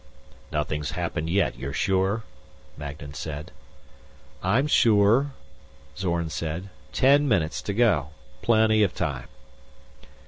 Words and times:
"Nothing's 0.51 0.93
happened 0.93 1.29
yet, 1.29 1.55
you're 1.59 1.73
sure?" 1.73 2.23
Magnan 2.75 3.13
said. 3.13 3.51
"I'm 4.41 4.65
sure," 4.65 5.33
Zorn 5.95 6.31
said. 6.31 6.69
"Ten 6.91 7.27
minutes 7.27 7.61
to 7.61 7.73
go. 7.75 8.09
Plenty 8.41 8.81
of 8.81 8.95
time." 8.95 9.27